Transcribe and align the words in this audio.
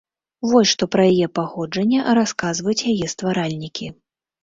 Вось 0.51 0.71
што 0.71 0.87
пра 0.93 1.03
яе 1.11 1.27
паходжанне 1.37 1.99
расказваюць 2.21 2.79
яе 2.97 3.15
стваральнікі. 3.17 3.97